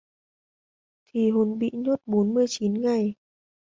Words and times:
thì 1.05 1.29
hồn 1.31 1.59
bị 1.59 1.71
nhốt 1.73 2.01
bốn 2.05 2.33
mươi 2.33 2.45
chín 2.49 2.81
ngày 2.81 3.15